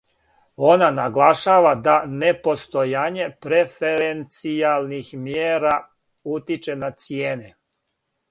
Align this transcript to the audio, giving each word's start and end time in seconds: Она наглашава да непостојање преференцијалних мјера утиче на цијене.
Она 0.67 0.85
наглашава 0.99 1.73
да 1.87 1.97
непостојање 2.21 3.27
преференцијалних 3.47 5.13
мјера 5.27 5.75
утиче 6.37 6.79
на 6.85 6.93
цијене. 7.05 7.53